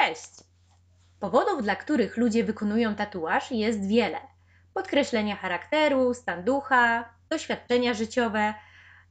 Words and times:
Cześć! 0.00 0.30
Powodów, 1.18 1.62
dla 1.62 1.76
których 1.76 2.16
ludzie 2.16 2.44
wykonują 2.44 2.94
tatuaż 2.94 3.50
jest 3.50 3.88
wiele. 3.88 4.18
Podkreślenia 4.74 5.36
charakteru, 5.36 6.14
stan 6.14 6.44
ducha, 6.44 7.14
doświadczenia 7.28 7.94
życiowe, 7.94 8.54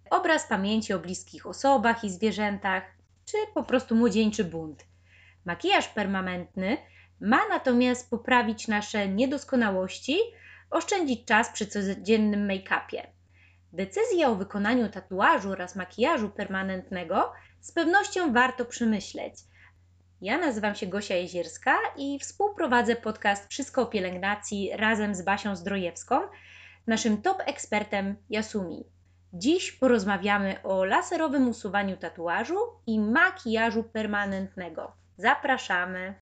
obraz 0.10 0.48
pamięci 0.48 0.94
o 0.94 1.00
bliskich 1.00 1.46
osobach 1.46 2.04
i 2.04 2.10
zwierzętach, 2.10 2.84
czy 3.26 3.38
po 3.54 3.64
prostu 3.64 3.96
młodzieńczy 3.96 4.44
bunt. 4.44 4.86
Makijaż 5.46 5.88
permanentny 5.88 6.78
ma 7.22 7.48
natomiast 7.50 8.10
poprawić 8.10 8.68
nasze 8.68 9.08
niedoskonałości, 9.08 10.18
oszczędzić 10.70 11.26
czas 11.26 11.50
przy 11.50 11.68
codziennym 11.68 12.48
make-upie. 12.48 13.08
Decyzję 13.74 14.28
o 14.28 14.36
wykonaniu 14.36 14.90
tatuażu 14.90 15.52
oraz 15.52 15.76
makijażu 15.76 16.30
permanentnego 16.30 17.34
z 17.60 17.72
pewnością 17.72 18.34
warto 18.34 18.66
przemyśleć. 18.66 19.49
Ja 20.22 20.38
nazywam 20.38 20.76
się 20.76 20.88
Gosia 20.88 21.16
Jezierska 21.16 21.78
i 21.98 22.20
współprowadzę 22.20 22.96
podcast 22.96 23.50
Wszystko 23.50 23.82
o 23.82 23.86
pielęgnacji 23.86 24.72
razem 24.74 25.16
z 25.16 25.22
Basią 25.22 25.56
Zdrojewską, 25.56 26.22
naszym 26.88 27.22
top 27.22 27.38
ekspertem 27.46 28.16
Yasumi. 28.30 28.84
Dziś 29.34 29.72
porozmawiamy 29.72 30.64
o 30.64 30.86
laserowym 30.86 31.50
usuwaniu 31.50 31.98
tatuażu 31.98 32.58
i 32.88 33.00
makijażu 33.00 33.84
permanentnego. 33.84 34.92
Zapraszamy! 35.18 36.14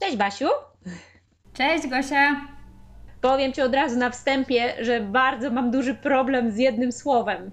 Cześć 0.00 0.16
Basiu! 0.16 0.48
Cześć 1.52 1.86
Gosia! 1.88 2.48
Powiem 3.20 3.52
Ci 3.52 3.62
od 3.62 3.74
razu 3.74 3.98
na 3.98 4.10
wstępie, 4.10 4.74
że 4.80 5.00
bardzo 5.00 5.50
mam 5.50 5.70
duży 5.70 5.94
problem 5.94 6.50
z 6.50 6.58
jednym 6.58 6.92
słowem. 6.92 7.50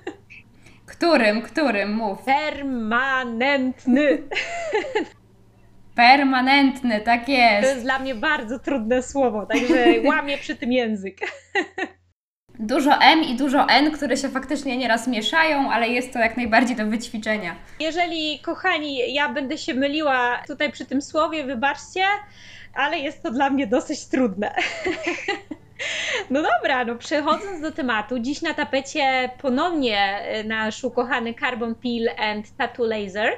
Którym, 0.86 1.42
którym? 1.42 1.94
Mów. 1.94 2.18
Permanentny. 2.24 4.22
Permanentny, 5.94 7.00
tak 7.00 7.24
To 7.24 7.32
jest. 7.32 7.68
jest 7.68 7.82
dla 7.82 7.98
mnie 7.98 8.14
bardzo 8.14 8.58
trudne 8.58 9.02
słowo, 9.02 9.46
także 9.46 9.86
łamię 10.08 10.38
przy 10.38 10.56
tym 10.56 10.72
język. 10.72 11.20
Dużo 12.62 13.00
M 13.00 13.22
i 13.22 13.36
dużo 13.36 13.68
N, 13.68 13.90
które 13.90 14.16
się 14.16 14.28
faktycznie 14.28 14.76
nieraz 14.76 15.08
mieszają, 15.08 15.70
ale 15.70 15.88
jest 15.88 16.12
to 16.12 16.18
jak 16.18 16.36
najbardziej 16.36 16.76
do 16.76 16.86
wyćwiczenia. 16.86 17.56
Jeżeli, 17.80 18.38
kochani, 18.38 19.14
ja 19.14 19.28
będę 19.28 19.58
się 19.58 19.74
myliła 19.74 20.42
tutaj 20.46 20.72
przy 20.72 20.86
tym 20.86 21.02
słowie, 21.02 21.44
wybaczcie, 21.44 22.04
ale 22.74 22.98
jest 22.98 23.22
to 23.22 23.30
dla 23.30 23.50
mnie 23.50 23.66
dosyć 23.66 24.06
trudne. 24.06 24.54
No 26.30 26.42
dobra, 26.42 26.84
no 26.84 26.94
przechodząc 26.96 27.60
do 27.60 27.72
tematu, 27.72 28.18
dziś 28.18 28.42
na 28.42 28.54
tapecie 28.54 29.30
ponownie 29.42 29.98
e, 29.98 30.44
nasz 30.44 30.84
ukochany 30.84 31.34
Carbon 31.34 31.74
Peel 31.74 32.08
and 32.18 32.56
Tattoo 32.56 32.86
Laser, 32.86 33.32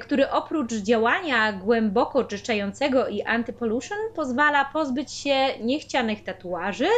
który 0.00 0.30
oprócz 0.30 0.72
działania 0.72 1.52
głęboko 1.52 2.18
oczyszczającego 2.18 3.08
i 3.08 3.22
anti-pollution 3.22 3.98
pozwala 4.14 4.64
pozbyć 4.64 5.12
się 5.12 5.36
niechcianych 5.60 6.24
tatuaży 6.24 6.88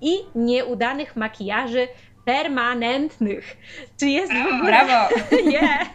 i 0.00 0.12
nieudanych 0.34 1.16
makijaży 1.16 1.88
permanentnych. 2.24 3.56
Czy 4.00 4.06
jest 4.06 4.32
w 4.32 4.54
ogóle... 4.54 4.62
Brawo! 4.62 5.14
Nie. 5.52 5.86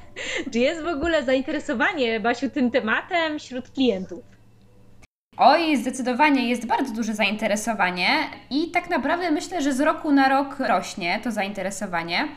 Czy 0.54 0.60
jest 0.60 0.84
w 0.84 0.88
ogóle 0.88 1.24
zainteresowanie, 1.24 2.20
Basiu, 2.20 2.50
tym 2.50 2.72
tematem 2.72 3.40
wśród 3.40 3.70
klientów? 3.70 4.35
Oj, 5.38 5.78
zdecydowanie 5.78 6.50
jest 6.50 6.66
bardzo 6.66 6.94
duże 6.94 7.14
zainteresowanie 7.14 8.08
i 8.50 8.72
tak 8.72 8.90
naprawdę 8.90 9.32
myślę, 9.32 9.62
że 9.62 9.74
z 9.74 9.80
roku 9.82 10.12
na 10.12 10.30
rok 10.30 10.60
rośnie 10.60 11.20
to 11.24 11.32
zainteresowanie. 11.32 12.28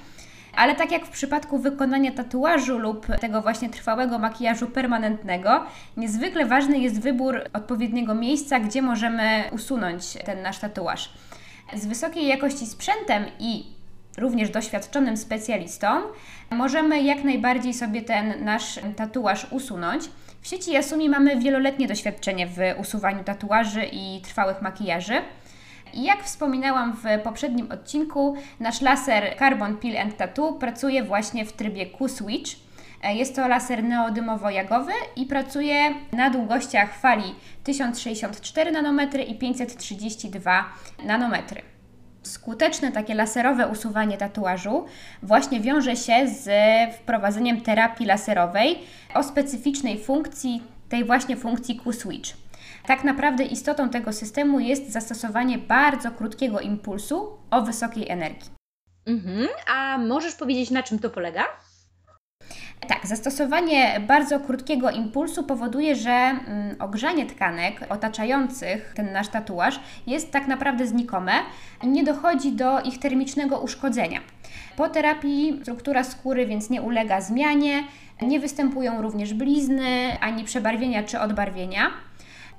Ale 0.57 0.75
tak 0.75 0.93
jak 0.93 1.07
w 1.07 1.11
przypadku 1.11 1.59
wykonania 1.59 2.13
tatuażu 2.13 2.79
lub 2.79 3.07
tego 3.21 3.43
właśnie 3.43 3.71
trwałego 3.71 4.19
makijażu 4.19 4.67
permanentnego, 4.67 5.65
niezwykle 5.97 6.47
ważny 6.47 6.79
jest 6.79 7.01
wybór 7.01 7.41
odpowiedniego 7.53 8.15
miejsca, 8.15 8.61
gdzie 8.61 8.83
możemy 8.83 9.45
usunąć 9.53 10.05
ten 10.25 10.43
nasz 10.43 10.59
tatuaż. 10.59 11.13
Z 11.75 11.87
wysokiej 11.87 12.27
jakości 12.27 12.67
sprzętem 12.67 13.25
i 13.39 13.67
również 14.19 14.51
doświadczonym 14.51 15.17
specjalistą 15.17 15.87
możemy 16.51 17.03
jak 17.03 17.25
najbardziej 17.25 17.75
sobie 17.75 18.03
ten 18.03 18.45
nasz 18.45 18.81
tatuaż 18.97 19.47
usunąć. 19.51 20.05
W 20.41 20.49
sieci 20.49 20.73
Yasumi 20.73 21.09
mamy 21.09 21.37
wieloletnie 21.37 21.87
doświadczenie 21.89 22.47
w 22.47 22.59
usuwaniu 22.81 23.25
tatuaży 23.25 23.85
i 23.93 24.21
trwałych 24.21 24.63
makijaży. 24.63 25.23
I 25.95 26.03
jak 26.03 26.25
wspominałam 26.25 26.93
w 26.97 27.23
poprzednim 27.25 27.73
odcinku, 27.73 28.37
nasz 28.61 28.81
laser 28.81 29.37
Carbon 29.39 29.77
Peel 29.77 29.97
and 29.97 30.17
Tattoo 30.17 30.53
pracuje 30.53 31.03
właśnie 31.03 31.45
w 31.45 31.53
trybie 31.53 31.87
Q-Switch. 31.87 32.51
E, 33.03 33.15
Jest 33.15 33.37
to 33.37 33.49
laser 33.49 33.85
neodymowo-jagowy 33.85 34.93
i 35.17 35.27
pracuje 35.27 35.95
na 36.13 36.31
długościach 36.31 36.95
fali 36.99 37.35
1064 37.65 38.73
nanometry 38.73 39.23
i 39.23 39.39
532 39.39 40.65
nanometry. 41.05 41.63
Skuteczne 42.29 42.93
takie 42.93 43.15
laserowe 43.15 43.69
usuwanie 43.69 44.17
tatuażu 44.17 44.87
właśnie 45.23 45.61
wiąże 45.61 45.97
się 45.97 46.29
z 46.29 46.51
wprowadzeniem 46.95 47.61
terapii 47.61 48.07
laserowej 48.07 48.79
o 49.15 49.23
specyficznej 49.23 50.05
funkcji, 50.05 50.63
tej 50.89 51.05
właśnie 51.05 51.37
funkcji 51.37 51.81
Q-Switch. 51.81 52.31
Tak 52.87 53.05
naprawdę 53.05 53.45
istotą 53.45 53.89
tego 53.89 54.13
systemu 54.13 54.61
jest 54.61 54.93
zastosowanie 54.93 55.59
bardzo 55.59 56.11
krótkiego 56.11 56.61
impulsu 56.61 57.39
o 57.51 57.63
wysokiej 57.63 58.09
energii. 58.09 58.51
Mhm. 59.07 59.49
A 59.75 59.99
możesz 59.99 60.35
powiedzieć, 60.35 60.71
na 60.71 60.83
czym 60.83 60.99
to 60.99 61.11
polega? 61.11 61.45
Tak, 62.87 63.07
zastosowanie 63.07 64.01
bardzo 64.09 64.41
krótkiego 64.41 64.91
impulsu 64.91 65.45
powoduje, 65.45 65.97
że 65.97 66.11
mm, 66.11 66.77
ogrzanie 66.79 67.27
tkanek 67.27 67.81
otaczających 67.89 68.93
ten 68.97 69.13
nasz 69.13 69.29
tatuaż 69.29 69.81
jest 70.07 70.31
tak 70.31 70.47
naprawdę 70.47 70.87
znikome 70.87 71.33
i 71.83 71.89
nie 71.89 72.05
dochodzi 72.05 72.53
do 72.53 72.81
ich 72.81 72.99
termicznego 72.99 73.61
uszkodzenia. 73.61 74.21
Po 74.77 74.89
terapii 74.89 75.59
struktura 75.63 76.05
skóry 76.05 76.47
więc 76.47 76.71
nie 76.71 76.83
ulega 76.83 77.21
zmianie, 77.21 77.85
nie 78.23 78.41
występują 78.41 79.03
również 79.03 79.35
blizny, 79.35 80.19
ani 80.21 80.45
przebarwienia 80.45 81.03
czy 81.03 81.21
odbarwienia. 81.21 81.91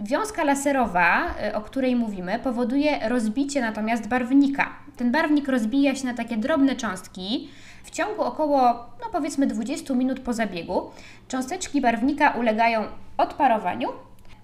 Wiązka 0.01 0.43
laserowa, 0.43 1.35
y, 1.49 1.55
o 1.55 1.61
której 1.61 1.95
mówimy, 1.95 2.39
powoduje 2.39 3.09
rozbicie 3.09 3.61
natomiast 3.61 4.07
barwnika. 4.07 4.69
Ten 4.97 5.11
barwnik 5.11 5.47
rozbija 5.47 5.95
się 5.95 6.05
na 6.05 6.13
takie 6.13 6.37
drobne 6.37 6.75
cząstki. 6.75 7.49
W 7.89 7.91
ciągu 7.91 8.21
około, 8.23 8.59
no 8.73 9.09
powiedzmy 9.11 9.47
20 9.47 9.93
minut 9.93 10.19
po 10.19 10.33
zabiegu, 10.33 10.91
cząsteczki 11.27 11.81
barwnika 11.81 12.31
ulegają 12.31 12.83
odparowaniu, 13.17 13.89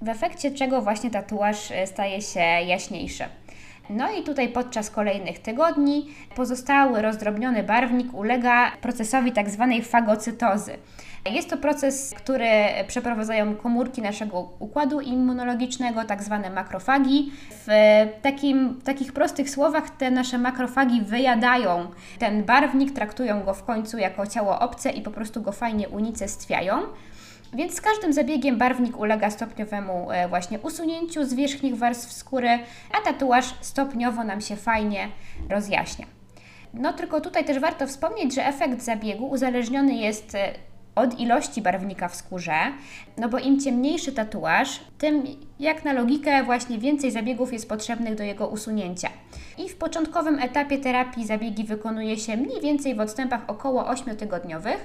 w 0.02 0.10
efekcie 0.10 0.52
czego 0.52 0.82
właśnie 0.82 1.12
tatuaż 1.12 1.72
y, 1.72 1.88
staje 1.88 2.22
się 2.22 2.40
jaśniejszy. 2.40 3.24
No 3.90 4.12
i 4.12 4.24
tutaj 4.24 4.50
podczas 4.50 4.90
kolejnych 4.90 5.40
tygodni 5.40 6.06
pozostały 6.36 7.02
rozdrobniony 7.02 7.64
barwnik 7.64 8.14
ulega 8.14 8.72
procesowi 8.82 9.32
tak 9.32 9.50
zwanej 9.50 9.82
fagocytozy. 9.82 10.78
Jest 11.32 11.50
to 11.50 11.58
proces, 11.58 12.14
który 12.18 12.50
przeprowadzają 12.88 13.56
komórki 13.56 14.02
naszego 14.02 14.50
układu 14.60 15.02
immunologicznego, 15.02 16.04
tak 16.04 16.24
zwane 16.24 16.50
makrofagi. 16.50 17.32
W 17.52 17.68
takim, 18.22 18.70
w 18.70 18.84
takich 18.84 19.14
prostych 19.14 19.50
słowach 19.50 19.90
te 19.90 20.12
nasze 20.12 20.38
makrofagi 20.38 21.02
wyjadają 21.02 21.88
ten 22.20 22.44
barwnik, 22.44 22.92
traktują 22.92 23.44
go 23.44 23.54
w 23.54 23.64
końcu 23.64 23.98
jako 23.98 24.28
ciało 24.28 24.60
obce 24.60 24.92
i 24.92 25.02
po 25.02 25.12
prostu 25.12 25.42
go 25.42 25.52
fajnie 25.52 25.90
unicestwiają. 25.90 26.82
Więc 27.56 27.76
z 27.76 27.82
każdym 27.82 28.14
zabiegiem 28.14 28.58
barwnik 28.58 29.00
ulega 29.00 29.30
stopniowemu 29.30 30.12
e, 30.12 30.28
właśnie 30.28 30.60
usunięciu 30.60 31.26
z 31.26 31.34
wierzchnich 31.34 31.78
warstw 31.78 32.12
skóry, 32.12 32.50
a 32.92 33.06
tatuaż 33.06 33.46
stopniowo 33.62 34.24
nam 34.24 34.42
się 34.42 34.56
fajnie 34.56 35.08
rozjaśnia. 35.50 36.06
No 36.74 36.94
tylko 36.94 37.22
tutaj 37.22 37.46
też 37.46 37.60
warto 37.60 37.88
wspomnieć, 37.88 38.36
że 38.36 38.46
efekt 38.46 38.82
zabiegu 38.82 39.30
uzależniony 39.30 39.94
jest 39.94 40.36
e, 40.36 40.54
od 40.96 41.20
ilości 41.20 41.62
barwnika 41.62 42.08
w 42.08 42.16
skórze, 42.16 42.56
no 43.18 43.30
bo 43.30 43.40
im 43.40 43.60
ciemniejszy 43.60 44.12
tatuaż, 44.12 44.80
tym 44.98 45.24
jak 45.60 45.86
na 45.86 45.94
logikę 45.94 46.44
właśnie 46.44 46.78
więcej 46.78 47.12
zabiegów 47.12 47.54
jest 47.54 47.70
potrzebnych 47.70 48.16
do 48.16 48.24
jego 48.24 48.48
usunięcia. 48.48 49.10
I 49.58 49.70
w 49.70 49.76
początkowym 49.76 50.40
etapie 50.40 50.78
terapii 50.78 51.26
zabiegi 51.26 51.64
wykonuje 51.64 52.18
się 52.18 52.38
mniej 52.38 52.62
więcej 52.62 52.96
w 52.96 53.00
odstępach 53.00 53.42
około 53.48 53.84
8-tygodniowych, 53.84 54.78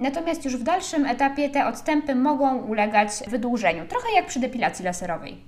natomiast 0.00 0.44
już 0.44 0.56
w 0.56 0.62
dalszym 0.62 1.06
etapie 1.06 1.50
te 1.50 1.66
odstępy 1.66 2.14
mogą 2.14 2.58
ulegać 2.62 3.10
wydłużeniu, 3.28 3.86
trochę 3.86 4.12
jak 4.14 4.26
przy 4.26 4.40
depilacji 4.40 4.84
laserowej. 4.84 5.44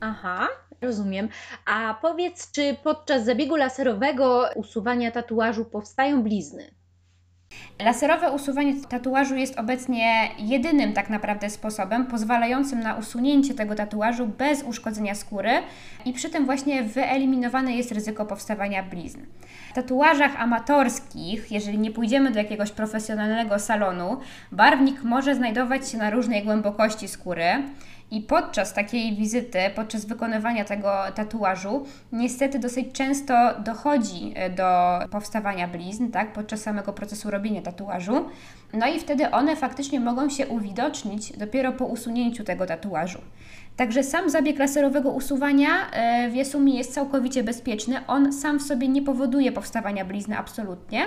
Aha, 0.00 0.48
rozumiem. 0.80 1.28
A 1.66 1.94
powiedz, 2.02 2.50
czy 2.52 2.76
podczas 2.82 3.24
zabiegu 3.24 3.56
laserowego 3.56 4.48
usuwania 4.54 5.10
tatuażu 5.10 5.64
powstają 5.64 6.22
blizny? 6.22 6.70
Laserowe 7.84 8.30
usuwanie 8.30 8.74
tatuażu 8.88 9.34
jest 9.36 9.58
obecnie 9.58 10.28
jedynym 10.38 10.92
tak 10.92 11.10
naprawdę 11.10 11.50
sposobem 11.50 12.06
pozwalającym 12.06 12.80
na 12.80 12.94
usunięcie 12.94 13.54
tego 13.54 13.74
tatuażu 13.74 14.26
bez 14.26 14.62
uszkodzenia 14.62 15.14
skóry 15.14 15.50
i 16.04 16.12
przy 16.12 16.30
tym 16.30 16.46
właśnie 16.46 16.82
wyeliminowane 16.82 17.76
jest 17.76 17.92
ryzyko 17.92 18.26
powstawania 18.26 18.82
blizn. 18.82 19.20
W 19.70 19.72
tatuażach 19.72 20.40
amatorskich, 20.40 21.52
jeżeli 21.52 21.78
nie 21.78 21.90
pójdziemy 21.90 22.30
do 22.30 22.38
jakiegoś 22.38 22.70
profesjonalnego 22.70 23.58
salonu, 23.58 24.20
barwnik 24.52 25.02
może 25.02 25.34
znajdować 25.34 25.90
się 25.90 25.98
na 25.98 26.10
różnej 26.10 26.44
głębokości 26.44 27.08
skóry. 27.08 27.62
I 28.10 28.20
podczas 28.20 28.74
takiej 28.74 29.16
wizyty, 29.16 29.58
podczas 29.74 30.04
wykonywania 30.04 30.64
tego 30.64 30.92
tatuażu, 31.14 31.86
niestety 32.12 32.58
dosyć 32.58 32.92
często 32.92 33.34
dochodzi 33.64 34.32
e, 34.34 34.50
do 34.50 34.98
powstawania 35.10 35.68
blizn, 35.68 36.10
tak, 36.10 36.32
podczas 36.32 36.62
samego 36.62 36.92
procesu 36.92 37.30
robienia 37.30 37.62
tatuażu. 37.62 38.24
No 38.72 38.86
i 38.86 39.00
wtedy 39.00 39.30
one 39.30 39.56
faktycznie 39.56 40.00
mogą 40.00 40.28
się 40.28 40.46
uwidocznić 40.46 41.32
dopiero 41.32 41.72
po 41.72 41.86
usunięciu 41.86 42.44
tego 42.44 42.66
tatuażu. 42.66 43.18
Także 43.76 44.02
sam 44.02 44.30
zabieg 44.30 44.58
laserowego 44.58 45.10
usuwania 45.10 45.90
e, 45.90 46.28
w 46.30 46.34
Yasumi 46.34 46.76
jest 46.76 46.94
całkowicie 46.94 47.44
bezpieczny. 47.44 48.06
On 48.06 48.32
sam 48.32 48.58
w 48.58 48.62
sobie 48.62 48.88
nie 48.88 49.02
powoduje 49.02 49.52
powstawania 49.52 50.04
blizny 50.04 50.38
absolutnie. 50.38 51.06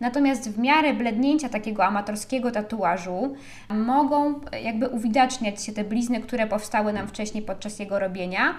Natomiast 0.00 0.50
w 0.50 0.58
miarę 0.58 0.94
blednięcia 0.94 1.48
takiego 1.48 1.84
amatorskiego 1.84 2.50
tatuażu 2.50 3.34
mogą 3.68 4.40
jakby 4.64 4.88
uwidaczniać 4.88 5.64
się 5.64 5.72
te 5.72 5.84
blizny, 5.84 6.20
które 6.20 6.46
powstały 6.46 6.92
nam 6.92 7.08
wcześniej 7.08 7.42
podczas 7.42 7.78
jego 7.78 7.98
robienia 7.98 8.54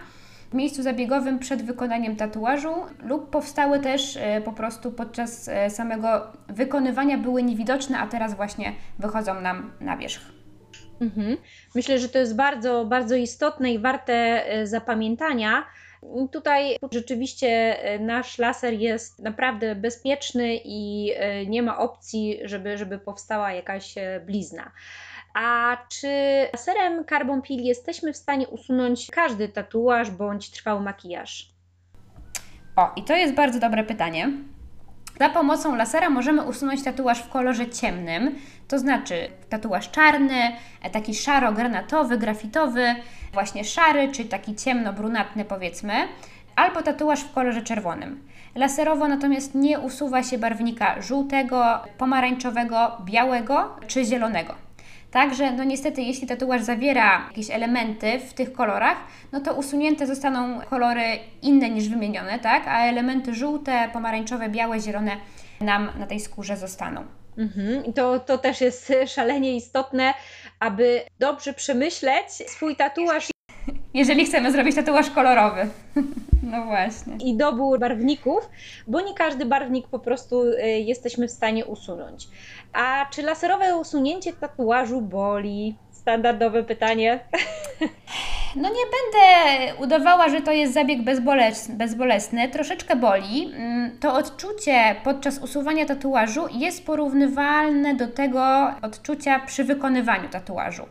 miejscu 0.55 0.83
zabiegowym 0.83 1.39
przed 1.39 1.61
wykonaniem 1.61 2.15
tatuażu 2.15 2.73
lub 3.03 3.29
powstały 3.29 3.79
też 3.79 4.17
e, 4.17 4.41
po 4.41 4.53
prostu 4.53 4.91
podczas 4.91 5.47
e, 5.47 5.69
samego 5.69 6.27
wykonywania 6.47 7.17
były 7.17 7.43
niewidoczne, 7.43 7.99
a 7.99 8.07
teraz 8.07 8.35
właśnie 8.35 8.73
wychodzą 8.99 9.41
nam 9.41 9.71
na 9.79 9.97
wierzch. 9.97 10.21
Mhm. 11.01 11.37
Myślę, 11.75 11.99
że 11.99 12.09
to 12.09 12.19
jest 12.19 12.35
bardzo, 12.35 12.85
bardzo 12.85 13.15
istotne 13.15 13.73
i 13.73 13.79
warte 13.79 14.13
e, 14.47 14.67
zapamiętania. 14.67 15.65
Tutaj 16.31 16.77
rzeczywiście 16.91 17.77
nasz 17.99 18.37
laser 18.37 18.73
jest 18.73 19.19
naprawdę 19.19 19.75
bezpieczny 19.75 20.59
i 20.65 21.11
nie 21.47 21.63
ma 21.63 21.77
opcji, 21.77 22.39
żeby, 22.43 22.77
żeby 22.77 22.99
powstała 22.99 23.53
jakaś 23.53 23.95
blizna. 24.25 24.71
A 25.35 25.77
czy 25.89 26.09
laserem 26.53 27.05
Carbon 27.05 27.41
Peel 27.41 27.59
jesteśmy 27.59 28.13
w 28.13 28.17
stanie 28.17 28.47
usunąć 28.47 29.07
każdy 29.11 29.49
tatuaż 29.49 30.11
bądź 30.11 30.51
trwały 30.51 30.81
makijaż? 30.81 31.49
O, 32.75 32.91
i 32.95 33.03
to 33.03 33.15
jest 33.15 33.33
bardzo 33.33 33.59
dobre 33.59 33.83
pytanie. 33.83 34.31
Za 35.19 35.29
pomocą 35.29 35.75
lasera 35.75 36.09
możemy 36.09 36.43
usunąć 36.43 36.83
tatuaż 36.83 37.19
w 37.19 37.29
kolorze 37.29 37.69
ciemnym, 37.69 38.35
to 38.67 38.79
znaczy 38.79 39.15
tatuaż 39.49 39.91
czarny, 39.91 40.51
taki 40.91 41.13
szaro-granatowy, 41.13 42.17
grafitowy, 42.17 42.95
właśnie 43.33 43.63
szary, 43.63 44.11
czy 44.11 44.25
taki 44.25 44.55
ciemno-brunatny 44.55 45.45
powiedzmy, 45.45 45.93
albo 46.55 46.81
tatuaż 46.81 47.19
w 47.19 47.33
kolorze 47.33 47.61
czerwonym. 47.61 48.27
Laserowo 48.55 49.07
natomiast 49.07 49.55
nie 49.55 49.79
usuwa 49.79 50.23
się 50.23 50.37
barwnika 50.37 51.01
żółtego, 51.01 51.79
pomarańczowego, 51.97 52.97
białego 53.05 53.75
czy 53.87 54.05
zielonego. 54.05 54.64
Także, 55.15 55.51
no 55.51 55.63
niestety, 55.63 56.01
jeśli 56.01 56.27
tatuaż 56.27 56.61
zawiera 56.61 57.25
jakieś 57.27 57.51
elementy 57.51 58.19
w 58.19 58.33
tych 58.33 58.53
kolorach, 58.53 58.97
no 59.31 59.39
to 59.39 59.53
usunięte 59.53 60.07
zostaną 60.07 60.61
kolory 60.61 61.03
inne 61.41 61.69
niż 61.69 61.89
wymienione, 61.89 62.39
tak? 62.39 62.67
A 62.67 62.85
elementy 62.85 63.33
żółte, 63.33 63.89
pomarańczowe, 63.93 64.49
białe, 64.49 64.79
zielone 64.79 65.17
nam 65.61 65.89
na 65.99 66.07
tej 66.07 66.19
skórze 66.19 66.57
zostaną. 66.57 67.05
Mhm. 67.37 67.93
To, 67.93 68.19
to 68.19 68.37
też 68.37 68.61
jest 68.61 68.93
szalenie 69.07 69.55
istotne, 69.55 70.13
aby 70.59 71.01
dobrze 71.19 71.53
przemyśleć 71.53 72.27
swój 72.27 72.75
tatuaż. 72.75 73.34
Jeżeli 73.95 74.25
chcemy 74.25 74.51
zrobić 74.51 74.75
tatuaż 74.75 75.09
kolorowy. 75.09 75.67
No 76.51 76.65
właśnie. 76.65 77.15
I 77.15 77.37
dobór 77.37 77.79
barwników, 77.79 78.49
bo 78.87 79.01
nie 79.01 79.13
każdy 79.13 79.45
barwnik 79.45 79.87
po 79.87 79.99
prostu 79.99 80.43
y, 80.43 80.61
jesteśmy 80.67 81.27
w 81.27 81.31
stanie 81.31 81.65
usunąć. 81.65 82.27
A 82.73 83.05
czy 83.11 83.21
laserowe 83.21 83.77
usunięcie 83.77 84.33
tatuażu 84.33 85.01
boli? 85.01 85.75
Standardowe 85.91 86.63
pytanie. 86.63 87.19
No 88.55 88.69
nie 88.69 88.85
będę 88.95 89.75
udawała, 89.83 90.29
że 90.29 90.41
to 90.41 90.51
jest 90.51 90.73
zabieg 90.73 90.99
bezbolesny. 91.69 92.49
Troszeczkę 92.49 92.95
boli. 92.95 93.53
Mm, 93.55 93.97
to 93.99 94.13
odczucie 94.13 94.95
podczas 95.03 95.39
usuwania 95.39 95.85
tatuażu 95.85 96.47
jest 96.51 96.85
porównywalne 96.85 97.95
do 97.95 98.07
tego 98.07 98.71
odczucia 98.81 99.39
przy 99.39 99.63
wykonywaniu 99.63 100.29
tatuażu. 100.29 100.83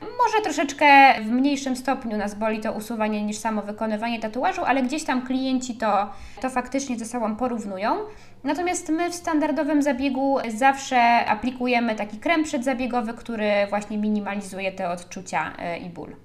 Może 0.00 0.42
troszeczkę 0.42 1.14
w 1.22 1.30
mniejszym 1.30 1.76
stopniu 1.76 2.16
nas 2.16 2.34
boli 2.34 2.60
to 2.60 2.72
usuwanie 2.72 3.24
niż 3.24 3.36
samo 3.38 3.62
wykonywanie 3.62 4.20
tatuażu, 4.20 4.64
ale 4.64 4.82
gdzieś 4.82 5.04
tam 5.04 5.26
klienci 5.26 5.76
to, 5.76 6.10
to 6.40 6.50
faktycznie 6.50 6.98
ze 6.98 7.04
sobą 7.04 7.36
porównują. 7.36 7.96
Natomiast 8.44 8.88
my 8.88 9.10
w 9.10 9.14
standardowym 9.14 9.82
zabiegu 9.82 10.38
zawsze 10.48 11.26
aplikujemy 11.26 11.94
taki 11.94 12.18
krem 12.18 12.44
przedzabiegowy, 12.44 13.14
który 13.14 13.50
właśnie 13.70 13.98
minimalizuje 13.98 14.72
te 14.72 14.90
odczucia 14.90 15.52
e, 15.58 15.78
i 15.78 15.90
ból. 15.90 16.16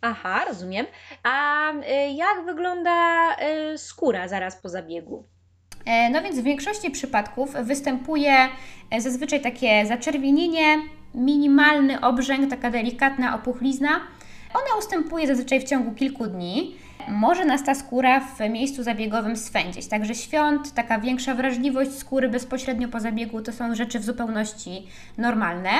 Aha, 0.00 0.44
rozumiem. 0.48 0.86
A 1.22 1.72
e, 1.72 2.12
jak 2.12 2.44
wygląda 2.44 2.92
e, 3.36 3.78
skóra 3.78 4.28
zaraz 4.28 4.56
po 4.56 4.68
zabiegu? 4.68 5.28
No 6.12 6.22
więc 6.22 6.38
w 6.38 6.42
większości 6.42 6.90
przypadków 6.90 7.54
występuje 7.62 8.34
zazwyczaj 8.98 9.40
takie 9.40 9.86
zaczerwienienie, 9.86 10.76
minimalny 11.14 12.00
obrzęk, 12.00 12.50
taka 12.50 12.70
delikatna 12.70 13.34
opuchlizna. 13.34 13.88
Ona 14.54 14.78
ustępuje 14.78 15.26
zazwyczaj 15.26 15.60
w 15.60 15.64
ciągu 15.64 15.92
kilku 15.92 16.26
dni. 16.26 16.76
Może 17.08 17.44
nas 17.44 17.64
ta 17.64 17.74
skóra 17.74 18.20
w 18.20 18.40
miejscu 18.50 18.82
zabiegowym 18.82 19.36
swędzić. 19.36 19.86
Także 19.86 20.14
świąt, 20.14 20.74
taka 20.74 20.98
większa 20.98 21.34
wrażliwość 21.34 21.90
skóry 21.94 22.28
bezpośrednio 22.28 22.88
po 22.88 23.00
zabiegu 23.00 23.42
to 23.42 23.52
są 23.52 23.74
rzeczy 23.74 23.98
w 23.98 24.04
zupełności 24.04 24.86
normalne. 25.18 25.70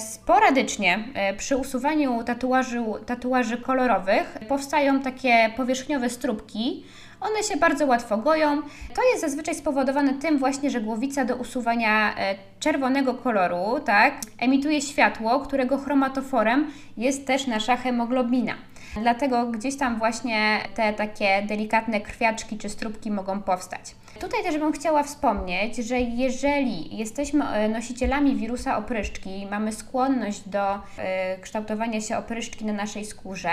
Sporadycznie 0.00 1.04
e, 1.14 1.34
przy 1.34 1.56
usuwaniu 1.56 2.24
tatuaży, 2.24 2.82
tatuaży 3.06 3.56
kolorowych 3.56 4.38
powstają 4.48 5.00
takie 5.00 5.52
powierzchniowe 5.56 6.10
strubki, 6.10 6.84
one 7.20 7.42
się 7.42 7.56
bardzo 7.56 7.86
łatwo 7.86 8.16
goją. 8.16 8.62
To 8.94 9.02
jest 9.10 9.20
zazwyczaj 9.20 9.54
spowodowane 9.54 10.14
tym 10.14 10.38
właśnie, 10.38 10.70
że 10.70 10.80
głowica 10.80 11.24
do 11.24 11.36
usuwania 11.36 12.16
e, 12.16 12.34
czerwonego 12.60 13.14
koloru, 13.14 13.80
tak, 13.84 14.14
emituje 14.38 14.80
światło, 14.80 15.40
którego 15.40 15.78
chromatoforem 15.78 16.70
jest 16.96 17.26
też 17.26 17.46
nasza 17.46 17.76
hemoglobina. 17.76 18.54
Dlatego 19.00 19.46
gdzieś 19.46 19.76
tam 19.76 19.98
właśnie 19.98 20.58
te 20.74 20.92
takie 20.92 21.42
delikatne 21.48 22.00
krwiaczki 22.00 22.58
czy 22.58 22.68
strubki 22.68 23.10
mogą 23.10 23.42
powstać. 23.42 23.80
Tutaj 24.20 24.42
też 24.42 24.58
bym 24.58 24.72
chciała 24.72 25.02
wspomnieć, 25.02 25.76
że 25.76 26.00
jeżeli 26.00 26.96
jesteśmy 26.96 27.44
e, 27.48 27.68
nosicielami 27.68 28.36
wirusa 28.36 28.78
opryszczki, 28.78 29.46
mamy 29.50 29.72
skłonność 29.72 30.48
do 30.48 30.74
y, 30.76 30.80
kształtowania 31.40 32.00
się 32.00 32.16
opryszczki 32.16 32.64
na 32.64 32.72
naszej 32.72 33.04
skórze, 33.04 33.50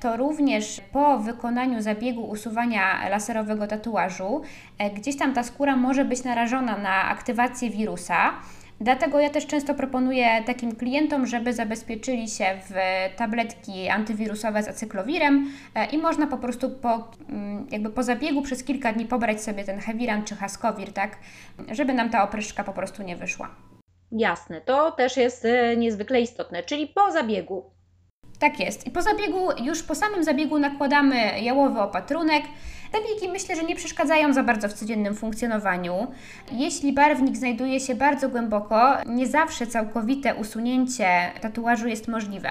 to 0.00 0.16
również 0.16 0.80
po 0.92 1.18
wykonaniu 1.18 1.82
zabiegu 1.82 2.24
usuwania 2.24 3.08
laserowego 3.08 3.66
tatuażu, 3.66 4.42
y, 4.82 4.90
gdzieś 4.90 5.16
tam 5.16 5.34
ta 5.34 5.42
skóra 5.42 5.76
może 5.76 6.04
być 6.04 6.24
narażona 6.24 6.78
na 6.78 7.02
aktywację 7.04 7.70
wirusa. 7.70 8.32
Dlatego 8.80 9.20
ja 9.20 9.30
też 9.30 9.46
często 9.46 9.74
proponuję 9.74 10.42
takim 10.46 10.76
klientom, 10.76 11.26
żeby 11.26 11.52
zabezpieczyli 11.52 12.28
się 12.28 12.44
w 12.68 12.74
tabletki 13.16 13.88
antywirusowe 13.88 14.62
z 14.62 14.68
acyklowirem 14.68 15.52
e, 15.74 15.86
i 15.86 15.98
można 15.98 16.26
po 16.26 16.38
prostu 16.38 16.70
po, 16.70 17.10
mm, 17.28 17.66
jakby 17.70 17.90
po 17.90 18.02
zabiegu 18.02 18.42
przez 18.42 18.64
kilka 18.64 18.92
dni 18.92 19.06
pobrać 19.06 19.42
sobie 19.42 19.64
ten 19.64 19.80
Heviran 19.80 20.24
czy 20.24 20.36
Haskowir, 20.36 20.92
tak, 20.92 21.16
żeby 21.72 21.94
nam 21.94 22.10
ta 22.10 22.22
opryszczka 22.22 22.64
po 22.64 22.72
prostu 22.72 23.02
nie 23.02 23.16
wyszła. 23.16 23.54
Jasne, 24.12 24.60
to 24.60 24.92
też 24.92 25.16
jest 25.16 25.44
e, 25.44 25.76
niezwykle 25.76 26.20
istotne, 26.20 26.62
czyli 26.62 26.86
po 26.86 27.10
zabiegu. 27.10 27.70
Tak 28.38 28.60
jest. 28.60 28.86
I 28.86 28.90
po 28.90 29.02
zabiegu, 29.02 29.48
już 29.64 29.82
po 29.82 29.94
samym 29.94 30.24
zabiegu 30.24 30.58
nakładamy 30.58 31.40
jałowy 31.40 31.80
opatrunek, 31.80 32.42
Zabiegi 32.92 33.28
myślę, 33.28 33.56
że 33.56 33.64
nie 33.64 33.76
przeszkadzają 33.76 34.32
za 34.32 34.42
bardzo 34.42 34.68
w 34.68 34.72
codziennym 34.72 35.14
funkcjonowaniu. 35.14 36.06
Jeśli 36.52 36.92
barwnik 36.92 37.36
znajduje 37.36 37.80
się 37.80 37.94
bardzo 37.94 38.28
głęboko, 38.28 38.96
nie 39.06 39.26
zawsze 39.26 39.66
całkowite 39.66 40.34
usunięcie 40.34 41.32
tatuażu 41.40 41.88
jest 41.88 42.08
możliwe. 42.08 42.50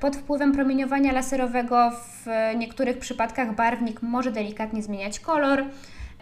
Pod 0.00 0.16
wpływem 0.16 0.52
promieniowania 0.52 1.12
laserowego 1.12 1.90
w 1.90 2.26
niektórych 2.56 2.98
przypadkach 2.98 3.54
barwnik 3.54 4.02
może 4.02 4.32
delikatnie 4.32 4.82
zmieniać 4.82 5.20
kolor. 5.20 5.64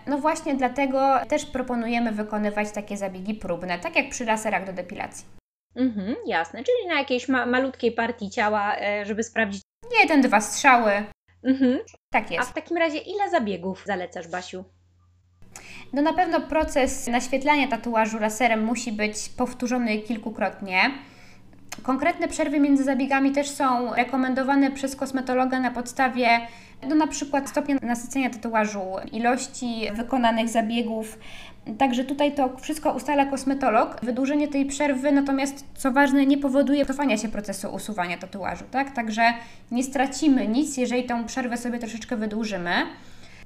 No 0.07 0.19
właśnie 0.19 0.55
dlatego 0.55 1.15
też 1.29 1.47
proponujemy 1.47 2.13
wykonywać 2.13 2.71
takie 2.71 2.97
zabiegi 2.97 3.35
próbne, 3.35 3.79
tak 3.79 3.97
jak 3.97 4.11
przy 4.11 4.25
laserach 4.25 4.67
do 4.67 4.73
depilacji. 4.73 5.27
Mhm, 5.77 6.17
jasne, 6.27 6.63
czyli 6.65 6.89
na 6.89 6.99
jakiejś 6.99 7.29
ma 7.29 7.47
malutkiej 7.47 7.93
partii 7.93 8.31
ciała, 8.31 8.77
e, 8.77 9.07
żeby 9.07 9.23
sprawdzić. 9.23 9.63
Jeden, 10.03 10.21
dwa 10.21 10.41
strzały. 10.41 10.93
Mhm. 11.47 11.79
Tak 12.11 12.31
jest. 12.31 12.49
A 12.49 12.51
w 12.51 12.55
takim 12.55 12.77
razie 12.77 12.99
ile 12.99 13.31
zabiegów 13.31 13.83
zalecasz, 13.87 14.29
Basiu? 14.29 14.65
No 15.93 16.03
na 16.03 16.13
pewno 16.13 16.41
proces 16.41 17.07
naświetlania 17.07 17.69
tatuażu 17.69 18.19
laserem 18.19 18.65
musi 18.65 18.93
być 18.93 19.29
powtórzony 19.29 19.99
kilkukrotnie. 19.99 20.91
Konkretne 21.83 22.29
przerwy 22.29 22.61
między 22.61 22.85
zabiegami 22.85 23.33
też 23.33 23.51
są 23.51 23.95
rekomendowane 23.95 24.71
przez 24.71 24.97
kosmetologa 24.97 25.61
na 25.61 25.71
podstawie 25.71 26.41
no 26.89 26.95
na 26.95 27.07
przykład 27.07 27.49
stopnia 27.49 27.77
nasycenia 27.83 28.31
tatuażu, 28.31 28.85
ilości 29.13 29.89
wykonanych 29.93 30.49
zabiegów. 30.49 31.19
Także 31.79 32.05
tutaj 32.05 32.35
to 32.35 32.57
wszystko 32.57 32.93
ustala 32.93 33.27
kosmetolog. 33.27 33.97
Wydłużenie 34.03 34.49
tej 34.49 34.67
przerwy 34.67 35.13
natomiast, 35.13 35.65
co 35.75 35.93
ważne, 35.93 36.27
nie 36.27 36.39
powoduje 36.39 36.87
cofania 36.87 37.17
się 37.17 37.29
procesu 37.29 37.69
usuwania 37.69 38.19
tatuażu, 38.19 38.65
tak? 38.71 38.91
Także 38.91 39.23
nie 39.71 39.85
stracimy 39.85 40.49
nic, 40.49 40.77
jeżeli 40.77 41.05
tą 41.05 41.25
przerwę 41.25 41.57
sobie 41.57 41.79
troszeczkę 41.79 42.17
wydłużymy. 42.17 42.73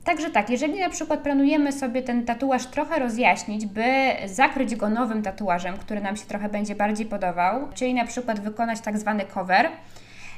Także 0.04 0.30
tak, 0.30 0.50
jeżeli 0.50 0.80
na 0.80 0.90
przykład 0.90 1.20
planujemy 1.20 1.72
sobie 1.72 2.02
ten 2.02 2.24
tatuaż 2.24 2.66
trochę 2.66 2.98
rozjaśnić, 2.98 3.66
by 3.66 3.84
zakryć 4.26 4.76
go 4.76 4.88
nowym 4.88 5.22
tatuażem, 5.22 5.76
który 5.76 6.00
nam 6.00 6.16
się 6.16 6.26
trochę 6.26 6.48
będzie 6.48 6.74
bardziej 6.74 7.06
podobał, 7.06 7.68
czyli 7.74 7.94
na 7.94 8.06
przykład 8.06 8.40
wykonać 8.40 8.80
tak 8.80 8.98
zwany 8.98 9.24
cover, 9.24 9.68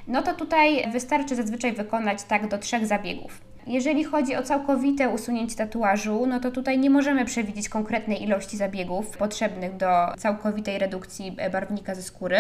no 0.09 0.23
to 0.23 0.35
tutaj 0.35 0.91
wystarczy 0.93 1.37
zazwyczaj 1.37 1.73
wykonać 1.73 2.23
tak 2.23 2.49
do 2.49 2.59
trzech 2.59 2.87
zabiegów. 2.87 3.52
Jeżeli 3.67 4.05
chodzi 4.05 4.37
o 4.37 4.43
całkowite 4.43 5.09
usunięcie 5.09 5.57
tatuażu, 5.57 6.27
no 6.27 6.41
to 6.41 6.51
tutaj 6.51 6.79
nie 6.79 6.91
możemy 6.91 7.25
przewidzieć 7.25 7.69
konkretnej 7.69 8.23
ilości 8.23 8.57
zabiegów 8.57 9.17
potrzebnych 9.17 9.77
do 9.77 9.87
całkowitej 10.19 10.79
redukcji 10.79 11.37
barwnika 11.53 11.95
ze 11.95 12.03
skóry. 12.03 12.37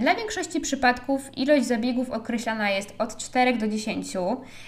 Dla 0.00 0.14
większości 0.14 0.60
przypadków 0.60 1.38
ilość 1.38 1.66
zabiegów 1.66 2.10
określana 2.10 2.70
jest 2.70 2.94
od 2.98 3.16
4 3.16 3.56
do 3.56 3.68
10. 3.68 4.16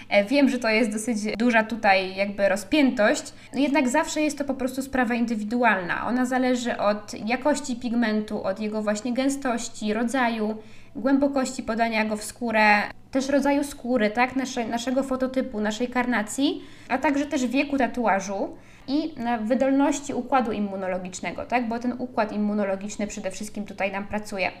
E, 0.09 0.25
wiem, 0.25 0.49
że 0.49 0.59
to 0.59 0.69
jest 0.69 0.91
dosyć 0.91 1.17
duża 1.37 1.63
tutaj 1.63 2.15
jakby 2.15 2.49
rozpiętość, 2.49 3.23
jednak 3.53 3.89
zawsze 3.89 4.21
jest 4.21 4.37
to 4.37 4.43
po 4.43 4.53
prostu 4.53 4.81
sprawa 4.81 5.13
indywidualna. 5.13 6.07
Ona 6.07 6.25
zależy 6.25 6.77
od 6.77 7.13
jakości 7.27 7.75
pigmentu, 7.75 8.43
od 8.43 8.59
jego 8.59 8.81
właśnie 8.81 9.13
gęstości, 9.13 9.93
rodzaju, 9.93 10.55
głębokości 10.95 11.63
podania 11.63 12.05
go 12.05 12.17
w 12.17 12.23
skórę, 12.23 12.81
też 13.11 13.29
rodzaju 13.29 13.63
skóry, 13.63 14.09
tak, 14.09 14.35
Nasze, 14.35 14.67
naszego 14.67 15.03
fototypu, 15.03 15.61
naszej 15.61 15.87
karnacji, 15.87 16.63
a 16.89 16.97
także 16.97 17.25
też 17.25 17.45
wieku 17.45 17.77
tatuażu 17.77 18.57
i 18.87 19.15
wydolności 19.43 20.13
układu 20.13 20.51
immunologicznego, 20.51 21.45
tak, 21.45 21.67
bo 21.67 21.79
ten 21.79 21.95
układ 21.99 22.31
immunologiczny 22.31 23.07
przede 23.07 23.31
wszystkim 23.31 23.65
tutaj 23.65 23.91
nam 23.91 24.07
pracuje. 24.07 24.51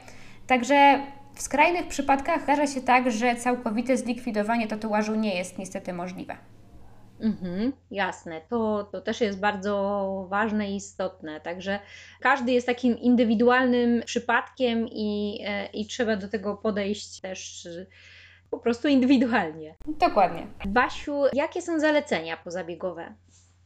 Także 0.47 0.99
w 1.35 1.41
skrajnych 1.41 1.87
przypadkach 1.87 2.41
zdarza 2.43 2.67
się 2.67 2.81
tak, 2.81 3.11
że 3.11 3.35
całkowite 3.35 3.97
zlikwidowanie 3.97 4.67
tatuażu 4.67 5.15
nie 5.15 5.35
jest 5.35 5.57
niestety 5.57 5.93
możliwe. 5.93 6.37
Mhm, 7.21 7.73
jasne, 7.91 8.41
to, 8.49 8.89
to 8.91 9.01
też 9.01 9.21
jest 9.21 9.39
bardzo 9.39 10.25
ważne 10.29 10.71
i 10.71 10.75
istotne. 10.75 11.41
Także 11.41 11.79
każdy 12.19 12.51
jest 12.51 12.67
takim 12.67 12.99
indywidualnym 12.99 14.01
przypadkiem 14.05 14.87
i, 14.87 15.39
e, 15.45 15.65
i 15.65 15.85
trzeba 15.85 16.15
do 16.15 16.27
tego 16.27 16.55
podejść 16.57 17.21
też 17.21 17.67
po 18.51 18.59
prostu 18.59 18.87
indywidualnie. 18.87 19.75
Dokładnie. 19.87 20.47
Basiu, 20.65 21.23
jakie 21.33 21.61
są 21.61 21.79
zalecenia 21.79 22.37
pozabiegowe? 22.37 23.13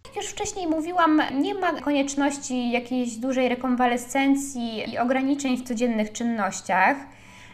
Jak 0.05 0.15
już 0.15 0.25
wcześniej 0.25 0.67
mówiłam, 0.67 1.21
nie 1.33 1.53
ma 1.53 1.73
konieczności 1.81 2.71
jakiejś 2.71 3.15
dużej 3.15 3.49
rekonwalescencji 3.49 4.93
i 4.93 4.97
ograniczeń 4.97 5.57
w 5.57 5.67
codziennych 5.67 6.11
czynnościach. 6.11 6.97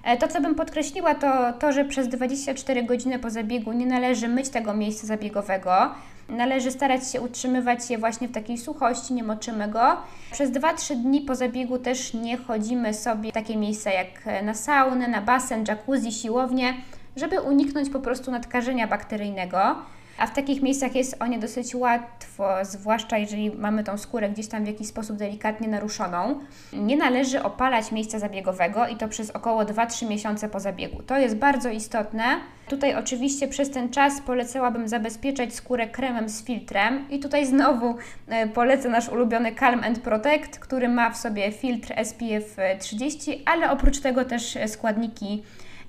E, 0.04 0.18
to, 0.18 0.28
co 0.28 0.42
bym 0.42 0.56
podkreśliła, 0.56 1.16
to 1.16 1.54
to, 1.60 1.72
że 1.72 1.86
przez 1.86 2.08
24 2.08 2.84
godziny 2.84 3.20
po 3.20 3.30
zabiegu 3.30 3.74
nie 3.74 3.86
należy 3.86 4.28
myć 4.28 4.50
tego 4.50 4.74
miejsca 4.74 5.08
zabiegowego. 5.08 5.92
Należy 6.30 6.72
starać 6.72 7.12
się 7.12 7.22
utrzymywać 7.22 7.90
je 7.90 7.98
właśnie 7.98 8.28
w 8.28 8.32
takiej 8.32 8.58
suchości, 8.58 9.14
nie 9.14 9.24
moczymy 9.24 9.68
go. 9.68 9.98
Przez 10.32 10.52
2-3 10.52 10.96
dni 10.96 11.22
po 11.22 11.36
zabiegu 11.36 11.78
też 11.78 12.14
nie 12.14 12.38
chodzimy 12.38 12.94
sobie 12.94 13.30
w 13.30 13.34
takie 13.34 13.58
miejsca 13.58 13.92
jak 13.92 14.44
na 14.44 14.54
saunę, 14.54 15.08
na 15.08 15.22
basen, 15.22 15.64
jacuzzi, 15.68 16.12
siłownię, 16.12 16.74
żeby 17.16 17.42
uniknąć 17.42 17.90
po 17.90 18.00
prostu 18.00 18.32
nadkażenia 18.32 18.88
bakteryjnego 18.88 19.76
a 20.22 20.28
w 20.28 20.34
takich 20.34 20.62
miejscach 20.62 20.96
jest 20.96 21.16
o 21.20 21.28
nie 21.28 21.40
dosyć 21.40 21.76
łatwo, 21.76 22.50
zwłaszcza 22.62 23.18
jeżeli 23.18 23.52
mamy 23.52 23.84
tą 23.84 23.98
skórę 23.98 24.30
gdzieś 24.30 24.48
tam 24.48 24.64
w 24.64 24.68
jakiś 24.68 24.88
sposób 24.88 25.18
delikatnie 25.18 25.68
naruszoną. 25.68 26.40
Nie 26.74 26.98
należy 26.98 27.44
opalać 27.44 27.92
miejsca 27.92 28.20
zabiegowego 28.20 28.88
i 28.88 28.96
to 28.96 29.08
przez 29.08 29.32
około 29.32 29.64
2-3 29.64 30.10
miesiące 30.10 30.50
po 30.50 30.60
zabiegu. 30.60 31.04
To 31.04 31.18
jest 31.18 31.36
bardzo 31.36 31.70
istotne. 31.70 32.24
Tutaj 32.68 32.96
oczywiście 32.96 33.48
przez 33.48 33.72
ten 33.72 33.90
czas 33.90 34.22
polecałabym 34.22 34.88
zabezpieczać 34.88 35.56
skórę 35.56 35.88
kremem 35.88 36.30
z 36.30 36.44
filtrem 36.44 37.10
i 37.10 37.20
tutaj 37.20 37.46
znowu 37.46 37.96
e, 38.28 38.48
polecę 38.48 38.90
nasz 38.90 39.10
ulubiony 39.10 39.56
Calm 39.56 39.84
and 39.84 40.00
Protect, 40.00 40.60
który 40.60 40.90
ma 40.90 41.10
w 41.10 41.18
sobie 41.18 41.52
filtr 41.52 41.94
SPF 42.04 42.58
30, 42.80 43.44
ale 43.46 43.72
oprócz 43.72 44.00
tego 44.00 44.26
też 44.26 44.58
składniki 44.68 45.44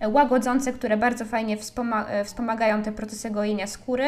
łagodzące, 0.08 0.72
które 0.72 0.96
bardzo 0.96 1.24
fajnie 1.24 1.56
e, 2.08 2.24
wspomagają 2.24 2.82
te 2.82 2.92
procesy 2.92 3.30
gojenia 3.30 3.66
skóry. 3.66 4.06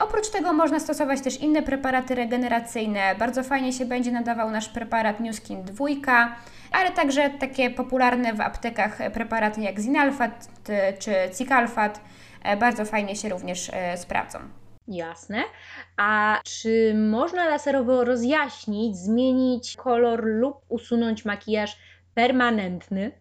Oprócz 0.00 0.28
tego 0.28 0.52
można 0.52 0.80
stosować 0.80 1.20
też 1.20 1.40
inne 1.40 1.62
preparaty 1.62 2.14
regeneracyjne. 2.14 3.14
Bardzo 3.18 3.42
fajnie 3.42 3.72
się 3.72 3.84
będzie 3.84 4.12
nadawał 4.12 4.50
nasz 4.50 4.68
preparat 4.68 5.20
New 5.20 5.36
Skin 5.36 5.62
2, 5.62 5.86
ale 6.72 6.90
także 6.90 7.30
takie 7.30 7.70
popularne 7.70 8.34
w 8.34 8.40
aptekach 8.40 8.98
preparaty 9.12 9.60
jak 9.60 9.80
Zinalfat 9.80 10.48
czy 10.98 11.12
Cicalfat 11.38 12.00
e, 12.42 12.56
bardzo 12.56 12.84
fajnie 12.84 13.16
się 13.16 13.28
również 13.28 13.70
e, 13.72 13.96
sprawdzą. 13.96 14.38
Jasne. 14.88 15.42
A 15.96 16.40
czy 16.44 16.94
można 17.10 17.48
laserowo 17.48 18.04
rozjaśnić, 18.04 18.96
zmienić 18.96 19.76
kolor 19.76 20.24
lub 20.24 20.56
usunąć 20.68 21.24
makijaż 21.24 21.78
permanentny? 22.14 23.12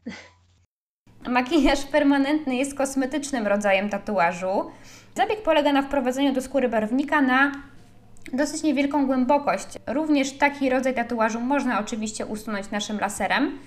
Makijaż 1.27 1.85
permanentny 1.85 2.55
jest 2.55 2.77
kosmetycznym 2.77 3.47
rodzajem 3.47 3.89
tatuażu. 3.89 4.71
Zabieg 5.15 5.43
polega 5.43 5.73
na 5.73 5.81
wprowadzeniu 5.81 6.33
do 6.33 6.41
skóry 6.41 6.69
barwnika 6.69 7.21
na 7.21 7.51
dosyć 8.33 8.63
niewielką 8.63 9.05
głębokość. 9.05 9.67
Również 9.87 10.37
taki 10.37 10.69
rodzaj 10.69 10.93
tatuażu 10.93 11.39
można 11.39 11.79
oczywiście 11.79 12.25
usunąć 12.25 12.71
naszym 12.71 12.99
laserem. 12.99 13.59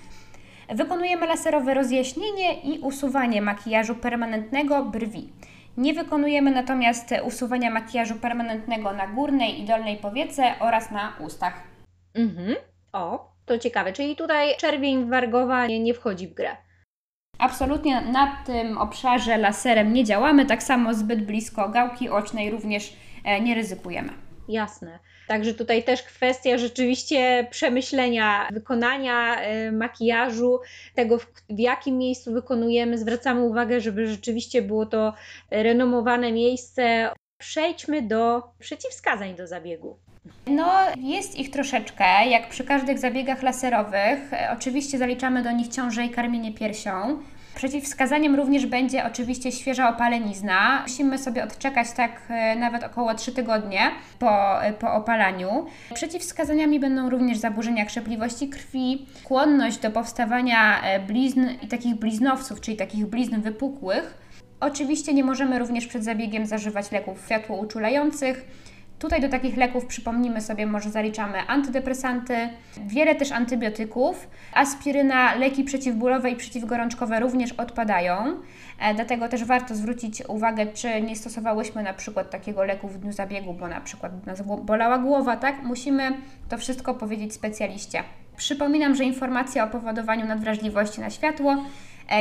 Wykonujemy 0.69 1.27
laserowe 1.27 1.73
rozjaśnienie 1.73 2.61
i 2.61 2.79
usuwanie 2.79 3.41
makijażu 3.41 3.95
permanentnego 3.95 4.85
brwi. 4.85 5.29
Nie 5.77 5.93
wykonujemy 5.93 6.51
natomiast 6.51 7.13
usuwania 7.23 7.71
makijażu 7.71 8.15
permanentnego 8.15 8.93
na 8.93 9.07
górnej 9.07 9.61
i 9.61 9.65
dolnej 9.65 9.97
powiece 9.97 10.53
oraz 10.59 10.91
na 10.91 11.13
ustach. 11.19 11.63
Mhm. 12.13 12.55
O, 12.93 13.31
to 13.45 13.57
ciekawe. 13.57 13.93
Czyli 13.93 14.15
tutaj 14.15 14.57
czerwień 14.57 15.09
wargowa 15.09 15.67
nie, 15.67 15.79
nie 15.79 15.93
wchodzi 15.93 16.27
w 16.27 16.33
grę. 16.33 16.57
Absolutnie 17.43 18.01
na 18.01 18.37
tym 18.45 18.77
obszarze 18.77 19.37
laserem 19.37 19.93
nie 19.93 20.03
działamy, 20.03 20.45
tak 20.45 20.63
samo 20.63 20.93
zbyt 20.93 21.25
blisko 21.25 21.69
gałki 21.69 22.09
ocznej 22.09 22.51
również 22.51 22.93
e, 23.23 23.41
nie 23.41 23.55
ryzykujemy. 23.55 24.09
Jasne. 24.47 24.99
Także 25.27 25.53
tutaj 25.53 25.83
też 25.83 26.03
kwestia 26.03 26.57
rzeczywiście 26.57 27.47
przemyślenia, 27.51 28.47
wykonania 28.51 29.35
e, 29.35 29.71
makijażu, 29.71 30.59
tego 30.95 31.17
w, 31.17 31.25
w 31.49 31.59
jakim 31.59 31.97
miejscu 31.97 32.33
wykonujemy. 32.33 32.97
Zwracamy 32.97 33.41
uwagę, 33.41 33.81
żeby 33.81 34.07
rzeczywiście 34.07 34.61
było 34.61 34.85
to 34.85 35.13
renomowane 35.51 36.31
miejsce. 36.31 37.09
Przejdźmy 37.37 38.01
do 38.01 38.43
przeciwwskazań 38.59 39.35
do 39.35 39.47
zabiegu. 39.47 39.97
No, 40.47 40.71
jest 40.97 41.39
ich 41.39 41.51
troszeczkę, 41.51 42.05
jak 42.29 42.49
przy 42.49 42.63
każdych 42.63 42.99
zabiegach 42.99 43.43
laserowych. 43.43 44.33
E, 44.33 44.49
oczywiście 44.57 44.97
zaliczamy 44.97 45.43
do 45.43 45.51
nich 45.51 45.67
ciążę 45.67 46.05
i 46.05 46.09
karmienie 46.09 46.53
piersią. 46.53 47.17
Przeciwwskazaniem 47.55 48.35
również 48.35 48.65
będzie 48.65 49.05
oczywiście 49.05 49.51
świeża 49.51 49.89
opalenizna. 49.89 50.81
Musimy 50.81 51.17
sobie 51.17 51.43
odczekać 51.43 51.91
tak 51.91 52.21
e, 52.29 52.55
nawet 52.55 52.83
około 52.83 53.13
3 53.13 53.31
tygodnie 53.31 53.91
po, 54.19 54.63
e, 54.63 54.73
po 54.73 54.93
opalaniu. 54.93 55.65
Przeciwwskazaniami 55.93 56.79
będą 56.79 57.09
również 57.09 57.37
zaburzenia 57.37 57.85
krzepliwości 57.85 58.49
krwi, 58.49 59.05
skłonność 59.15 59.77
do 59.77 59.91
powstawania 59.91 60.81
blizn 61.07 61.47
i 61.61 61.67
takich 61.67 61.95
bliznowców, 61.95 62.61
czyli 62.61 62.77
takich 62.77 63.05
blizn 63.05 63.41
wypukłych. 63.41 64.17
Oczywiście 64.59 65.13
nie 65.13 65.23
możemy 65.23 65.59
również 65.59 65.87
przed 65.87 66.03
zabiegiem 66.03 66.45
zażywać 66.45 66.91
leków 66.91 67.21
światłouczulających 67.25 68.45
Tutaj 69.03 69.21
do 69.21 69.29
takich 69.29 69.57
leków 69.57 69.85
przypomnimy 69.85 70.41
sobie, 70.41 70.65
może 70.65 70.89
zaliczamy 70.89 71.47
antydepresanty, 71.47 72.49
wiele 72.85 73.15
też 73.15 73.31
antybiotyków, 73.31 74.27
aspiryna, 74.53 75.35
leki 75.35 75.63
przeciwbólowe 75.63 76.29
i 76.29 76.35
przeciwgorączkowe 76.35 77.19
również 77.19 77.51
odpadają. 77.51 78.37
E, 78.79 78.93
dlatego 78.93 79.29
też 79.29 79.43
warto 79.43 79.75
zwrócić 79.75 80.23
uwagę, 80.27 80.67
czy 80.67 81.01
nie 81.01 81.15
stosowałyśmy 81.15 81.83
na 81.83 81.93
przykład 81.93 82.29
takiego 82.29 82.63
leku 82.63 82.87
w 82.87 82.97
dniu 82.97 83.11
zabiegu, 83.11 83.53
bo 83.53 83.67
na 83.67 83.81
przykład 83.81 84.25
nas 84.25 84.41
bolała 84.41 84.97
głowa, 84.97 85.37
tak? 85.37 85.63
Musimy 85.63 86.17
to 86.49 86.57
wszystko 86.57 86.93
powiedzieć 86.93 87.33
specjaliście. 87.33 88.03
Przypominam, 88.37 88.95
że 88.95 89.03
informacja 89.03 89.63
o 89.63 89.67
powodowaniu 89.67 90.25
nadwrażliwości 90.25 91.01
na 91.01 91.09
światło 91.09 91.57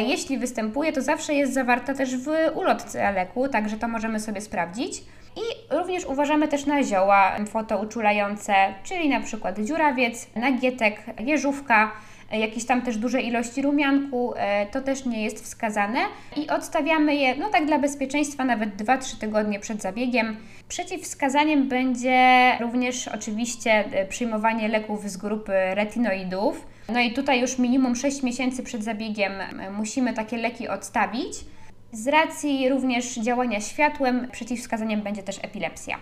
Jeśli 0.01 0.39
występuje, 0.39 0.93
to 0.93 1.03
zawsze 1.03 1.35
jest 1.35 1.55
zawarta 1.55 1.95
też 1.95 2.17
w 2.17 2.29
ulotce 2.55 3.13
leku, 3.13 3.49
także 3.49 3.77
to 3.77 3.89
możemy 3.89 4.21
sobie 4.21 4.41
sprawdzić. 4.41 5.03
I 5.37 5.75
również 5.75 6.05
uważamy 6.05 6.49
też 6.49 6.67
na 6.67 6.83
zioła 6.83 7.37
fotouczulające, 7.47 8.55
czyli 8.85 9.09
na 9.09 9.21
przykład 9.21 9.59
dziurawiec, 9.59 10.27
nagietek, 10.37 11.01
jeżówka, 11.21 11.93
e, 12.33 12.39
jakieś 12.39 12.65
tam 12.65 12.83
też 12.83 12.97
duże 12.97 13.21
ilości 13.21 13.63
rumianku, 13.63 14.35
e, 14.37 14.67
to 14.67 14.81
też 14.81 15.05
nie 15.05 15.25
jest 15.25 15.45
wskazane. 15.45 15.99
I 16.37 16.49
odstawiamy 16.49 17.15
je, 17.15 17.37
no 17.37 17.49
tak 17.49 17.67
dla 17.67 17.79
bezpieczeństwa, 17.79 18.45
nawet 18.45 18.77
2-3 18.77 19.19
tygodnie 19.19 19.61
przed 19.61 19.83
zabiegiem. 19.83 20.37
Przeciwwskazaniem 20.69 21.69
będzie 21.69 22.53
również 22.61 23.09
oczywiście 23.09 23.85
e, 23.93 24.07
przyjmowanie 24.07 24.69
leków 24.69 25.11
z 25.11 25.17
grupy 25.17 25.53
retinoidów. 25.75 26.67
No 26.89 27.01
i 27.01 27.13
tutaj 27.13 27.41
już 27.41 27.59
minimum 27.59 27.97
6 27.97 28.23
miesięcy 28.23 28.63
przed 28.63 28.85
zabiegiem 28.85 29.33
musimy 29.73 30.15
takie 30.15 30.37
leki 30.37 30.69
odstawić. 30.69 31.33
Z 31.93 32.07
racji 32.09 32.69
również 32.69 33.15
działania 33.15 33.61
światłem, 33.61 34.29
przeciwwskazaniem 34.31 35.03
będzie 35.03 35.23
też 35.23 35.39
epilepsja. 35.43 35.99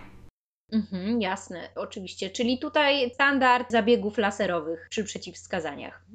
Mhm, 0.71 1.21
jasne, 1.21 1.69
oczywiście. 1.75 2.29
Czyli 2.29 2.59
tutaj 2.59 3.11
standard 3.13 3.71
zabiegów 3.71 4.17
laserowych 4.17 4.87
przy 4.89 5.03
przeciwwskazaniach. 5.03 6.05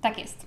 Tak 0.00 0.18
jest. 0.18 0.46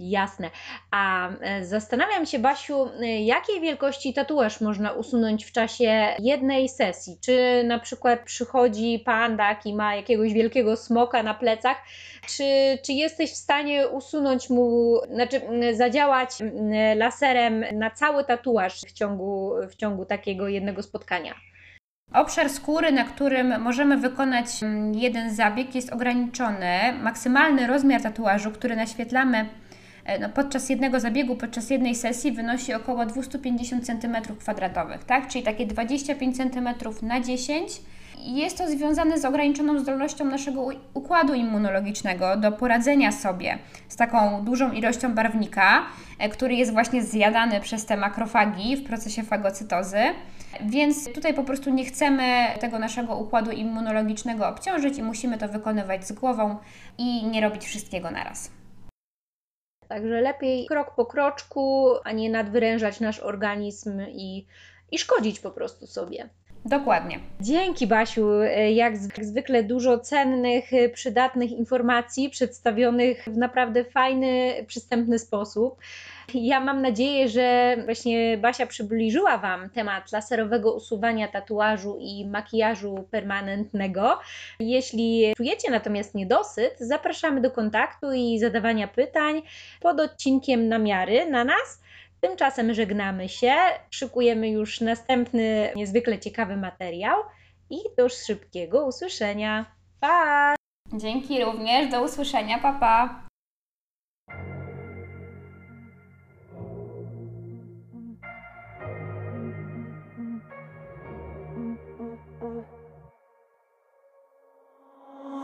Jasne. 0.00 0.50
A 0.90 1.28
e, 1.40 1.64
zastanawiam 1.64 2.26
się, 2.26 2.38
Basiu, 2.38 2.88
e, 3.00 3.20
jakiej 3.20 3.60
wielkości 3.60 4.14
tatuaż 4.14 4.60
można 4.60 4.92
usunąć 4.92 5.44
w 5.44 5.52
czasie 5.52 6.14
jednej 6.18 6.68
sesji? 6.68 7.18
Czy 7.24 7.64
na 7.64 7.78
przykład 7.78 8.20
przychodzi 8.24 9.02
pandak 9.04 9.66
i 9.66 9.74
ma 9.74 9.96
jakiegoś 9.96 10.32
wielkiego 10.32 10.76
smoka 10.76 11.22
na 11.22 11.34
plecach? 11.34 11.76
Czy, 12.26 12.44
czy 12.86 12.92
jesteś 12.92 13.32
w 13.32 13.36
stanie 13.36 13.88
usunąć 13.88 14.50
mu, 14.50 15.00
znaczy 15.14 15.40
zadziałać 15.72 16.30
laserem 16.96 17.64
na 17.72 17.90
cały 17.90 18.24
tatuaż 18.24 18.80
w 18.80 18.92
ciągu, 18.92 19.52
w 19.70 19.76
ciągu 19.76 20.04
takiego 20.04 20.48
jednego 20.48 20.82
spotkania? 20.82 21.34
Obszar 22.12 22.50
skóry, 22.50 22.92
na 22.92 23.04
którym 23.04 23.60
możemy 23.60 23.96
wykonać 23.96 24.46
jeden 24.92 25.34
zabieg, 25.34 25.74
jest 25.74 25.92
ograniczony. 25.92 26.92
Maksymalny 27.02 27.66
rozmiar 27.66 28.02
tatuażu, 28.02 28.50
który 28.50 28.76
naświetlamy 28.76 29.48
no, 30.20 30.28
podczas 30.28 30.70
jednego 30.70 31.00
zabiegu, 31.00 31.36
podczas 31.36 31.70
jednej 31.70 31.94
sesji, 31.94 32.32
wynosi 32.32 32.74
około 32.74 33.06
250 33.06 33.84
cm2, 33.84 34.98
tak? 35.06 35.28
czyli 35.28 35.44
takie 35.44 35.66
25 35.66 36.36
cm 36.36 36.68
na 37.02 37.20
10 37.20 37.80
i 38.24 38.36
Jest 38.36 38.58
to 38.58 38.68
związane 38.68 39.18
z 39.18 39.24
ograniczoną 39.24 39.78
zdolnością 39.78 40.24
naszego 40.24 40.68
układu 40.94 41.34
immunologicznego 41.34 42.36
do 42.36 42.52
poradzenia 42.52 43.12
sobie 43.12 43.58
z 43.88 43.96
taką 43.96 44.44
dużą 44.44 44.72
ilością 44.72 45.14
barwnika, 45.14 45.86
e, 46.18 46.28
który 46.28 46.54
jest 46.54 46.72
właśnie 46.72 47.02
zjadany 47.02 47.60
przez 47.60 47.86
te 47.86 47.96
makrofagi 47.96 48.76
w 48.76 48.84
procesie 48.84 49.22
fagocytozy. 49.22 49.98
Więc 50.66 51.12
tutaj 51.12 51.34
po 51.34 51.44
prostu 51.44 51.70
nie 51.70 51.84
chcemy 51.84 52.46
tego 52.60 52.78
naszego 52.78 53.16
układu 53.16 53.50
immunologicznego 53.50 54.48
obciążyć 54.48 54.98
i 54.98 55.02
musimy 55.02 55.38
to 55.38 55.48
wykonywać 55.48 56.06
z 56.06 56.12
głową 56.12 56.56
i 56.98 57.26
nie 57.26 57.40
robić 57.40 57.64
wszystkiego 57.64 58.10
naraz. 58.10 58.59
Także 59.90 60.20
lepiej 60.20 60.66
krok 60.66 60.94
po 60.94 61.06
kroczku, 61.06 61.94
a 62.04 62.12
nie 62.12 62.30
nadwyrężać 62.30 63.00
nasz 63.00 63.20
organizm 63.20 64.00
i, 64.08 64.46
i 64.90 64.98
szkodzić 64.98 65.40
po 65.40 65.50
prostu 65.50 65.86
sobie. 65.86 66.28
Dokładnie. 66.64 67.20
Dzięki 67.40 67.86
Basiu, 67.86 68.30
E, 68.30 68.72
jak 68.72 68.96
zwykle 68.96 69.62
dużo 69.62 69.98
cennych, 69.98 70.74
e, 70.74 70.88
przydatnych 70.88 71.50
informacji 71.50 72.30
przedstawionych 72.30 73.24
w 73.24 73.36
naprawdę 73.36 73.84
fajny, 73.84 74.64
przystępny 74.66 75.18
sposób. 75.18 75.78
Ja 76.34 76.60
mam 76.60 76.82
nadzieję, 76.82 77.28
że 77.28 77.76
właśnie 77.84 78.38
Basia 78.38 78.66
przybliżyła 78.66 79.38
Wam 79.38 79.70
temat 79.70 80.12
laserowego 80.12 80.74
usuwania 80.74 81.28
tatuażu 81.28 81.98
i 82.00 82.26
makijażu 82.26 83.04
permanentnego. 83.10 84.18
Jeśli 84.58 85.32
czujecie 85.36 85.70
natomiast 85.70 86.14
niedosyt, 86.14 86.76
zapraszamy 86.78 87.40
do 87.40 87.50
kontaktu 87.50 88.12
i 88.12 88.38
zadawania 88.38 88.88
pytań 88.88 89.42
pod 89.80 90.00
odcinkiem 90.00 90.68
namiary 90.68 91.30
na 91.30 91.44
nas. 91.44 91.80
Tymczasem 92.20 92.74
żegnamy 92.74 93.28
się, 93.28 93.54
szykujemy 93.90 94.50
już 94.50 94.80
następny 94.80 95.72
niezwykle 95.76 96.18
ciekawy 96.18 96.56
materiał 96.56 97.22
i 97.70 97.76
do 97.98 98.08
szybkiego 98.08 98.86
usłyszenia. 98.86 99.76
Pa! 100.00 100.54
Dzięki 100.94 101.44
również. 101.44 101.90
Do 101.90 102.02
usłyszenia. 102.02 102.58
Pa, 102.58 102.72
pa. 102.72 103.26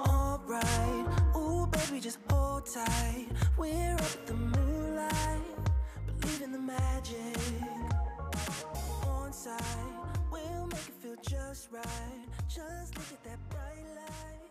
Alright, 0.09 1.37
ooh 1.37 1.67
baby, 1.67 2.01
just 2.01 2.19
hold 2.31 2.67
tight. 2.67 3.33
We're 3.59 3.95
up 3.95 4.01
at 4.01 4.27
the 4.27 4.35
the 4.35 4.66
magic 6.67 7.39
on 9.07 9.33
site. 9.33 9.63
We'll 10.33 10.67
make 10.67 10.81
it 10.81 10.95
feel 11.01 11.17
just 11.29 11.71
right. 11.71 11.85
Just 12.49 12.97
look 12.97 13.07
at 13.13 13.25
that 13.25 13.39
bright 13.51 13.85
light. 13.95 14.46